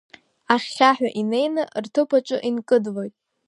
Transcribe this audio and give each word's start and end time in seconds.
Ахьхьаҳәа 0.53 1.09
инеины 1.19 1.63
рҭыԥ 1.83 2.09
аҿы 2.17 2.37
инкыдлоит. 2.49 3.15